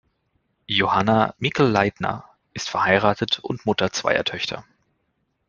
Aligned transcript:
Johanna 0.65 1.35
Mikl-Leitner 1.37 2.25
ist 2.55 2.69
verheiratet 2.71 3.37
und 3.37 3.67
Mutter 3.67 3.91
zweier 3.91 4.23
Töchter. 4.23 4.65